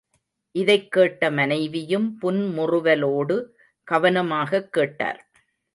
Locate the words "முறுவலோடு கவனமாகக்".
2.57-4.71